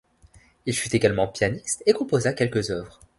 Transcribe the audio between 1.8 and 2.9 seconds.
et composa quelques